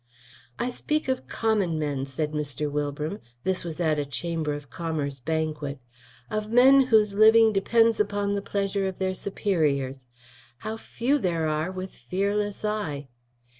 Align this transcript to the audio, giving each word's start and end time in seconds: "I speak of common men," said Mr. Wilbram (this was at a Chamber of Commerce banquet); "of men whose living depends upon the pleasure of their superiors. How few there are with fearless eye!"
"I 0.57 0.71
speak 0.71 1.07
of 1.07 1.27
common 1.27 1.77
men," 1.77 2.07
said 2.07 2.31
Mr. 2.31 2.71
Wilbram 2.71 3.19
(this 3.43 3.63
was 3.63 3.79
at 3.79 3.99
a 3.99 4.03
Chamber 4.03 4.55
of 4.55 4.71
Commerce 4.71 5.19
banquet); 5.19 5.77
"of 6.27 6.49
men 6.51 6.87
whose 6.87 7.13
living 7.13 7.53
depends 7.53 7.99
upon 7.99 8.33
the 8.33 8.41
pleasure 8.41 8.87
of 8.87 8.97
their 8.97 9.13
superiors. 9.13 10.07
How 10.57 10.75
few 10.77 11.19
there 11.19 11.47
are 11.47 11.71
with 11.71 11.93
fearless 11.93 12.65
eye!" 12.65 13.09